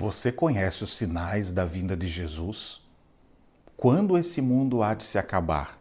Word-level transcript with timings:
Você 0.00 0.32
conhece 0.32 0.82
os 0.82 0.96
sinais 0.96 1.52
da 1.52 1.66
vinda 1.66 1.94
de 1.94 2.08
Jesus? 2.08 2.80
Quando 3.76 4.16
esse 4.16 4.40
mundo 4.40 4.82
há 4.82 4.94
de 4.94 5.04
se 5.04 5.18
acabar? 5.18 5.78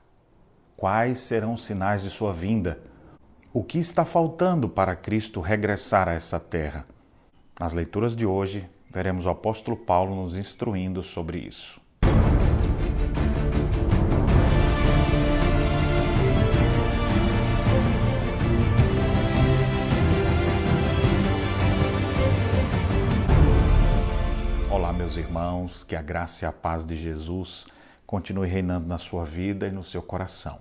Quais 0.76 1.20
serão 1.20 1.54
os 1.54 1.64
sinais 1.64 2.04
de 2.04 2.10
sua 2.10 2.34
vinda? 2.34 2.82
O 3.54 3.64
que 3.64 3.80
está 3.80 4.04
faltando 4.04 4.68
para 4.68 4.94
Cristo 4.94 5.40
regressar 5.40 6.10
a 6.10 6.16
essa 6.16 6.38
terra? 6.38 6.86
Nas 7.58 7.72
leituras 7.72 8.14
de 8.14 8.26
hoje, 8.26 8.70
veremos 8.92 9.26
o 9.26 9.30
apóstolo 9.30 9.78
Paulo 9.78 10.14
nos 10.14 10.36
instruindo 10.36 11.02
sobre 11.02 11.38
isso. 11.38 11.80
Meus 25.10 25.18
irmãos, 25.18 25.84
que 25.84 25.96
a 25.96 26.04
graça 26.04 26.46
e 26.46 26.48
a 26.48 26.52
paz 26.52 26.86
de 26.86 26.96
Jesus 26.96 27.66
continue 28.06 28.48
reinando 28.48 28.88
na 28.88 29.00
sua 29.00 29.26
vida 29.26 29.66
e 29.66 29.72
no 29.72 29.84
seu 29.84 30.04
coração. 30.04 30.60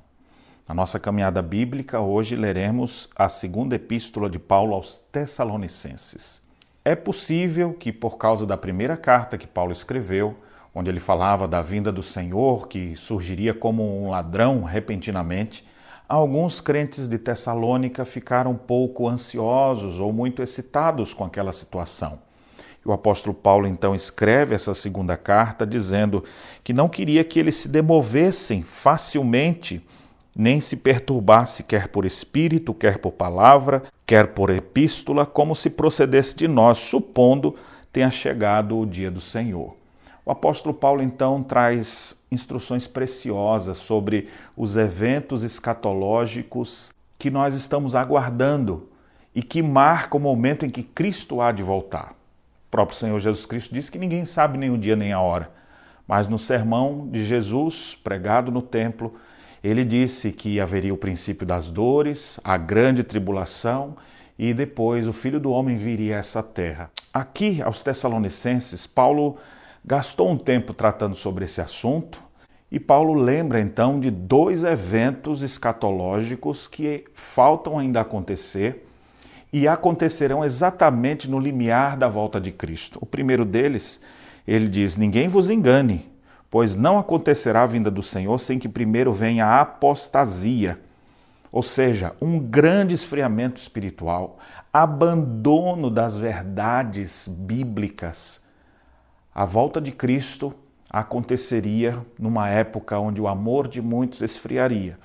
Na 0.67 0.75
nossa 0.75 0.99
caminhada 0.99 1.43
bíblica, 1.43 2.01
hoje 2.01 2.35
leremos 2.35 3.11
a 3.15 3.29
segunda 3.29 3.77
epístola 3.77 4.31
de 4.31 4.39
Paulo 4.39 4.73
aos 4.73 4.97
Tessalonicenses. 5.13 6.43
É 6.83 6.97
possível 6.97 7.75
que, 7.75 7.93
por 7.93 8.17
causa 8.17 8.47
da 8.47 8.57
primeira 8.57 8.97
carta 8.97 9.37
que 9.37 9.47
Paulo 9.47 9.71
escreveu, 9.73 10.35
onde 10.75 10.89
ele 10.89 11.01
falava 11.01 11.47
da 11.47 11.61
vinda 11.61 11.93
do 11.93 12.03
Senhor, 12.03 12.69
que 12.69 12.97
surgiria 12.97 13.53
como 13.53 14.03
um 14.03 14.09
ladrão 14.09 14.63
repentinamente, 14.63 15.69
alguns 16.09 16.59
crentes 16.59 17.07
de 17.07 17.19
Tessalônica 17.19 18.03
ficaram 18.03 18.53
um 18.53 18.57
pouco 18.57 19.07
ansiosos 19.09 20.01
ou 20.01 20.11
muito 20.11 20.43
excitados 20.43 21.13
com 21.13 21.23
aquela 21.23 21.53
situação. 21.53 22.27
O 22.89 22.93
apóstolo 22.95 23.35
Paulo 23.35 23.67
então 23.67 23.95
escreve 23.95 24.55
essa 24.55 24.73
segunda 24.73 25.15
carta 25.15 25.67
dizendo 25.67 26.25
que 26.65 26.73
não 26.73 26.89
queria 26.89 27.23
que 27.23 27.39
eles 27.39 27.57
se 27.57 27.69
demovessem 27.69 28.63
facilmente, 28.63 29.87
nem 30.35 30.59
se 30.59 30.75
perturbasse, 30.75 31.63
quer 31.63 31.89
por 31.89 32.07
espírito, 32.07 32.73
quer 32.73 32.97
por 32.97 33.13
palavra, 33.13 33.83
quer 34.07 34.29
por 34.29 34.49
epístola, 34.49 35.27
como 35.27 35.55
se 35.55 35.69
procedesse 35.69 36.35
de 36.35 36.49
nós, 36.49 36.79
supondo 36.79 37.57
tenha 37.93 38.11
chegado 38.11 38.79
o 38.79 38.87
dia 38.87 39.11
do 39.11 39.21
Senhor. 39.21 39.77
O 40.25 40.31
apóstolo 40.31 40.75
Paulo 40.75 41.03
então 41.03 41.43
traz 41.43 42.17
instruções 42.33 42.87
preciosas 42.87 43.77
sobre 43.77 44.31
os 44.57 44.79
eventos 44.79 45.45
escatológicos 45.45 46.91
que 47.19 47.31
nós 47.31 47.55
estamos 47.55 47.95
aguardando 47.95 48.89
e 49.35 49.43
que 49.43 49.63
marcam 49.63 50.19
o 50.19 50.23
momento 50.23 50.65
em 50.65 50.71
que 50.71 50.83
Cristo 50.83 51.43
há 51.43 51.53
de 51.53 51.63
voltar. 51.63 52.18
O 52.69 52.71
próprio 52.71 52.99
Senhor 52.99 53.19
Jesus 53.19 53.47
Cristo 53.47 53.75
disse 53.75 53.91
que 53.91 53.99
ninguém 53.99 54.27
sabe 54.27 54.59
nem 54.59 54.71
o 54.71 54.77
dia 54.77 54.95
nem 54.95 55.11
a 55.11 55.21
hora. 55.21 55.51
Mas 56.07 56.29
no 56.29 56.39
sermão 56.39 57.09
de 57.11 57.25
Jesus, 57.25 57.95
pregado 57.95 58.53
no 58.53 58.61
templo, 58.61 59.15
ele 59.65 59.87
disse 59.87 60.31
que 60.33 60.61
haveria 60.61 60.93
o 60.93 60.99
princípio 60.99 61.47
das 61.47 61.71
dores, 61.71 62.39
a 62.45 62.59
grande 62.59 63.03
tribulação 63.03 63.97
e 64.39 64.53
depois 64.53 65.09
o 65.09 65.15
filho 65.15 65.41
do 65.41 65.51
homem 65.51 65.79
viria 65.79 66.17
a 66.17 66.19
essa 66.19 66.43
terra. 66.43 66.91
Aqui, 67.13 67.63
aos 67.63 67.83
Tessalonicenses, 67.83 68.87
Paulo 68.87 69.39
gastou 69.83 70.31
um 70.31 70.37
tempo 70.37 70.75
tratando 70.75 71.17
sobre 71.17 71.47
esse 71.47 71.63
assunto 71.63 72.23
e 72.71 72.79
Paulo 72.79 73.15
lembra 73.15 73.63
então 73.63 73.99
de 73.99 74.11
dois 74.11 74.63
eventos 74.63 75.43
escatológicos 75.43 76.69
que 76.69 77.07
faltam 77.15 77.79
ainda 77.79 78.03
acontecer 78.03 78.88
e 79.53 79.67
acontecerão 79.67 80.45
exatamente 80.45 81.29
no 81.29 81.39
limiar 81.39 81.97
da 81.97 82.09
volta 82.09 82.41
de 82.41 82.53
Cristo. 82.53 82.99
O 83.01 83.07
primeiro 83.07 83.45
deles, 83.45 84.01
ele 84.47 84.69
diz: 84.69 84.97
Ninguém 84.97 85.29
vos 85.29 85.49
engane, 85.49 86.11
pois 86.51 86.75
não 86.75 86.99
acontecerá 86.99 87.63
a 87.63 87.67
vinda 87.67 87.91
do 87.91 88.03
Senhor 88.03 88.39
sem 88.39 88.59
que 88.59 88.69
primeiro 88.69 89.13
venha 89.13 89.47
a 89.47 89.61
apostasia, 89.61 90.79
ou 91.51 91.63
seja, 91.63 92.15
um 92.21 92.39
grande 92.39 92.95
esfriamento 92.95 93.61
espiritual, 93.61 94.39
abandono 94.73 95.91
das 95.91 96.17
verdades 96.17 97.27
bíblicas. 97.27 98.43
A 99.35 99.45
volta 99.45 99.81
de 99.81 99.93
Cristo 99.93 100.53
aconteceria 100.91 102.05
numa 102.19 102.49
época 102.49 102.99
onde 102.99 103.21
o 103.21 103.29
amor 103.29 103.69
de 103.69 103.81
muitos 103.81 104.21
esfriaria, 104.21 104.99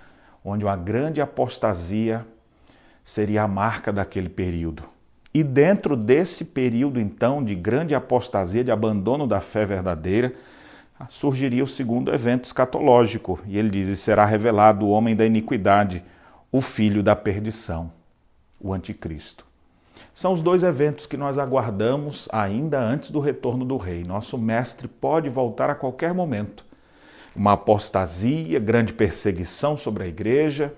onde 0.44 0.66
uma 0.66 0.76
grande 0.76 1.22
apostasia 1.22 2.26
seria 3.04 3.44
a 3.44 3.48
marca 3.48 3.92
daquele 3.92 4.30
período. 4.30 4.84
E 5.34 5.44
dentro 5.44 5.98
desse 5.98 6.46
período, 6.46 7.00
então, 7.00 7.44
de 7.44 7.56
grande 7.56 7.96
apostasia, 7.96 8.64
de 8.64 8.72
abandono 8.72 9.26
da 9.26 9.42
fé 9.42 9.66
verdadeira, 9.66 10.34
surgiria 11.10 11.64
o 11.64 11.68
segundo 11.68 12.14
evento 12.14 12.46
escatológico. 12.46 13.40
E 13.48 13.58
ele 13.58 13.70
diz: 13.70 13.88
e 13.88 13.96
será 13.96 14.26
revelado 14.26 14.86
o 14.86 14.90
homem 14.90 15.16
da 15.16 15.26
iniquidade, 15.26 16.04
o 16.52 16.62
filho 16.62 17.02
da 17.02 17.16
perdição, 17.16 17.92
o 18.60 18.72
anticristo. 18.72 19.46
São 20.14 20.32
os 20.32 20.44
dois 20.44 20.62
eventos 20.62 21.08
que 21.08 21.18
nós 21.18 21.40
aguardamos 21.40 22.30
ainda 22.32 22.80
antes 22.80 23.10
do 23.10 23.20
retorno 23.20 23.66
do 23.66 23.78
rei. 23.78 24.04
Nosso 24.04 24.38
mestre 24.38 24.88
pode 24.88 25.30
voltar 25.30 25.72
a 25.72 25.76
qualquer 25.76 26.14
momento. 26.14 26.64
Uma 27.36 27.54
apostasia, 27.54 28.60
grande 28.60 28.94
perseguição 28.94 29.76
sobre 29.76 30.04
a 30.04 30.08
igreja, 30.08 30.72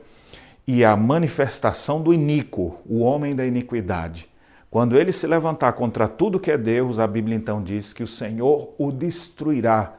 e 0.67 0.83
a 0.83 0.95
manifestação 0.95 2.01
do 2.01 2.13
iníquo, 2.13 2.79
o 2.85 2.99
homem 2.99 3.35
da 3.35 3.45
iniquidade. 3.45 4.27
Quando 4.69 4.97
ele 4.97 5.11
se 5.11 5.27
levantar 5.27 5.73
contra 5.73 6.07
tudo 6.07 6.39
que 6.39 6.51
é 6.51 6.57
Deus, 6.57 6.99
a 6.99 7.07
Bíblia 7.07 7.37
então 7.37 7.63
diz 7.63 7.93
que 7.93 8.03
o 8.03 8.07
Senhor 8.07 8.73
o 8.77 8.91
destruirá 8.91 9.93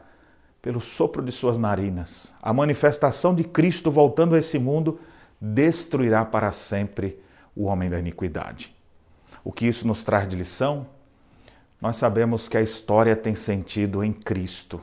pelo 0.60 0.80
sopro 0.80 1.22
de 1.22 1.30
suas 1.30 1.56
narinas. 1.56 2.32
A 2.42 2.52
manifestação 2.52 3.34
de 3.34 3.44
Cristo 3.44 3.90
voltando 3.90 4.34
a 4.34 4.38
esse 4.38 4.58
mundo 4.58 4.98
destruirá 5.40 6.24
para 6.24 6.50
sempre 6.50 7.18
o 7.54 7.64
homem 7.64 7.88
da 7.88 7.98
iniquidade. 7.98 8.74
O 9.44 9.52
que 9.52 9.66
isso 9.66 9.86
nos 9.86 10.02
traz 10.02 10.28
de 10.28 10.34
lição? 10.34 10.86
Nós 11.80 11.96
sabemos 11.96 12.48
que 12.48 12.56
a 12.56 12.62
história 12.62 13.14
tem 13.14 13.34
sentido 13.34 14.02
em 14.02 14.12
Cristo. 14.12 14.80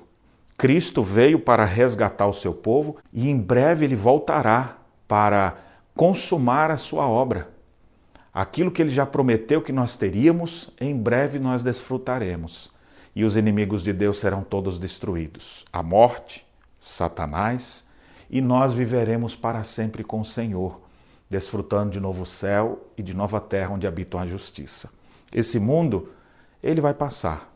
Cristo 0.58 1.04
veio 1.04 1.38
para 1.38 1.66
resgatar 1.66 2.28
o 2.28 2.34
seu 2.34 2.54
povo 2.54 2.98
e 3.12 3.30
em 3.30 3.38
breve 3.38 3.86
ele 3.86 3.96
voltará 3.96 4.78
para 5.08 5.58
consumar 5.96 6.72
a 6.72 6.78
sua 6.78 7.08
obra. 7.08 7.50
Aquilo 8.34 8.72
que 8.72 8.82
ele 8.82 8.90
já 8.90 9.06
prometeu 9.06 9.62
que 9.62 9.72
nós 9.72 9.96
teríamos, 9.96 10.72
em 10.80 10.98
breve 10.98 11.38
nós 11.38 11.62
desfrutaremos. 11.62 12.72
E 13.16 13.24
os 13.24 13.36
inimigos 13.36 13.84
de 13.84 13.94
Deus 13.94 14.18
serão 14.18 14.44
todos 14.44 14.80
destruídos. 14.80 15.66
A 15.72 15.84
morte, 15.84 16.46
Satanás, 16.80 17.86
e 18.30 18.42
nós 18.42 18.74
viveremos 18.74 19.36
para 19.36 19.64
sempre 19.64 20.04
com 20.04 20.22
o 20.22 20.26
Senhor, 20.26 20.82
desfrutando 21.30 21.92
de 21.92 22.00
novo 22.00 22.26
céu 22.26 22.88
e 22.98 23.04
de 23.04 23.14
nova 23.14 23.40
terra 23.40 23.76
onde 23.76 23.86
habita 23.86 24.20
a 24.20 24.26
justiça. 24.26 24.90
Esse 25.32 25.60
mundo, 25.60 26.10
ele 26.62 26.82
vai 26.82 26.94
passar. 26.94 27.54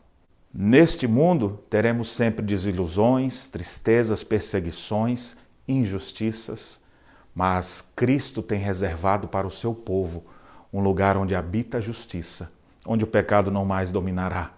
Neste 0.54 1.08
mundo 1.08 1.60
teremos 1.68 2.08
sempre 2.08 2.44
desilusões, 2.44 3.48
tristezas, 3.48 4.22
perseguições, 4.22 5.36
injustiças 5.66 6.80
mas 7.38 7.88
Cristo 7.94 8.42
tem 8.42 8.58
reservado 8.58 9.28
para 9.28 9.46
o 9.46 9.50
seu 9.50 9.72
povo 9.72 10.24
um 10.72 10.80
lugar 10.80 11.16
onde 11.16 11.36
habita 11.36 11.78
a 11.78 11.80
justiça, 11.80 12.50
onde 12.84 13.04
o 13.04 13.06
pecado 13.06 13.48
não 13.48 13.64
mais 13.64 13.92
dominará 13.92 14.50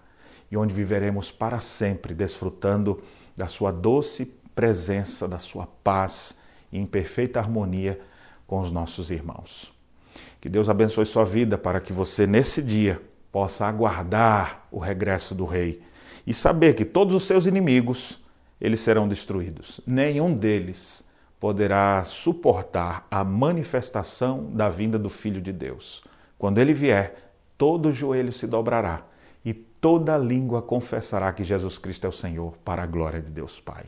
e 0.51 0.57
onde 0.57 0.73
viveremos 0.73 1.31
para 1.31 1.61
sempre 1.61 2.11
desfrutando 2.11 2.99
da 3.37 3.45
sua 3.45 3.71
doce 3.71 4.33
presença, 4.55 5.27
da 5.27 5.37
sua 5.37 5.67
paz 5.83 6.39
e 6.71 6.79
em 6.79 6.87
perfeita 6.87 7.37
harmonia 7.37 8.01
com 8.47 8.59
os 8.59 8.71
nossos 8.71 9.11
irmãos. 9.11 9.71
Que 10.41 10.49
Deus 10.49 10.67
abençoe 10.67 11.05
sua 11.05 11.23
vida 11.23 11.59
para 11.59 11.79
que 11.79 11.93
você 11.93 12.25
nesse 12.25 12.63
dia 12.63 12.99
possa 13.31 13.67
aguardar 13.67 14.65
o 14.71 14.79
regresso 14.79 15.35
do 15.35 15.45
rei 15.45 15.83
e 16.25 16.33
saber 16.33 16.73
que 16.73 16.83
todos 16.83 17.13
os 17.13 17.27
seus 17.27 17.45
inimigos 17.45 18.19
eles 18.59 18.81
serão 18.81 19.07
destruídos. 19.07 19.79
Nenhum 19.85 20.33
deles 20.33 21.05
poderá 21.41 22.03
suportar 22.05 23.07
a 23.09 23.23
manifestação 23.23 24.51
da 24.53 24.69
vinda 24.69 24.99
do 24.99 25.09
Filho 25.09 25.41
de 25.41 25.51
Deus. 25.51 26.03
Quando 26.37 26.59
ele 26.59 26.71
vier, 26.71 27.33
todo 27.57 27.91
joelho 27.91 28.31
se 28.31 28.45
dobrará 28.45 29.01
e 29.43 29.51
toda 29.51 30.15
língua 30.19 30.61
confessará 30.61 31.33
que 31.33 31.43
Jesus 31.43 31.79
Cristo 31.79 32.05
é 32.05 32.09
o 32.09 32.13
Senhor, 32.13 32.55
para 32.63 32.83
a 32.83 32.85
glória 32.85 33.19
de 33.19 33.31
Deus 33.31 33.59
Pai. 33.59 33.85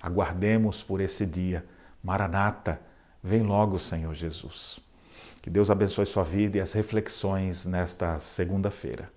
Aguardemos 0.00 0.82
por 0.82 0.98
esse 0.98 1.26
dia. 1.26 1.66
Maranata, 2.02 2.80
vem 3.22 3.42
logo, 3.42 3.78
Senhor 3.78 4.14
Jesus. 4.14 4.80
Que 5.42 5.50
Deus 5.50 5.68
abençoe 5.68 6.06
sua 6.06 6.24
vida 6.24 6.56
e 6.56 6.60
as 6.62 6.72
reflexões 6.72 7.66
nesta 7.66 8.18
segunda-feira. 8.18 9.13